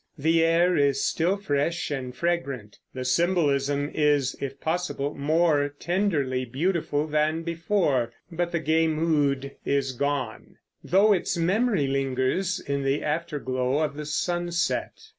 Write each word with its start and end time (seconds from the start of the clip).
The 0.17 0.43
air 0.43 0.75
is 0.75 0.99
still 1.03 1.37
fresh 1.37 1.91
and 1.91 2.15
fragrant; 2.15 2.79
the 2.91 3.05
symbolism 3.05 3.91
is, 3.93 4.35
if 4.41 4.59
possible, 4.59 5.13
more 5.13 5.69
tenderly 5.77 6.43
beautiful 6.43 7.05
than 7.05 7.43
before; 7.43 8.11
but 8.31 8.51
the 8.51 8.57
gay 8.59 8.87
mood 8.87 9.51
is 9.63 9.91
gone, 9.91 10.55
though 10.83 11.13
its 11.13 11.37
memory 11.37 11.85
lingers 11.85 12.59
in 12.59 12.81
the 12.81 13.03
afterglow 13.03 13.77
of 13.77 13.95
the 13.95 14.07
sunset. 14.07 14.93